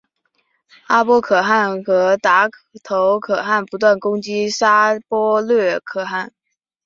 [0.87, 2.49] 阿波可汗和达
[2.83, 6.33] 头可汗不断攻击沙钵略可汗。